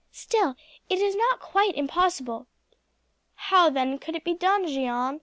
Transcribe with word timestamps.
Still 0.09 0.55
it 0.89 0.97
is 0.97 1.15
not 1.15 1.39
quite 1.39 1.75
impossible." 1.75 2.47
"How 3.35 3.69
then 3.69 3.99
could 3.99 4.15
it 4.15 4.23
be 4.23 4.33
done, 4.33 4.65
Jeanne? 4.65 5.19